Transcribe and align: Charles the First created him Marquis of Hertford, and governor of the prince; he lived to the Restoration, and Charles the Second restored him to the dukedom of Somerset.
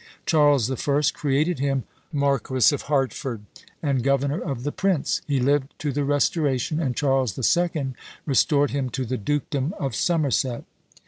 Charles 0.25 0.65
the 0.65 0.77
First 0.77 1.13
created 1.13 1.59
him 1.59 1.83
Marquis 2.11 2.73
of 2.73 2.81
Hertford, 2.87 3.43
and 3.83 4.01
governor 4.01 4.41
of 4.41 4.63
the 4.63 4.71
prince; 4.71 5.21
he 5.27 5.39
lived 5.39 5.75
to 5.77 5.91
the 5.91 6.03
Restoration, 6.03 6.79
and 6.79 6.95
Charles 6.95 7.33
the 7.35 7.43
Second 7.43 7.93
restored 8.25 8.71
him 8.71 8.89
to 8.89 9.05
the 9.05 9.17
dukedom 9.17 9.75
of 9.79 9.93
Somerset. 9.93 10.63